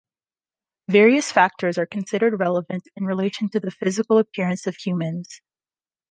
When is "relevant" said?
2.39-2.87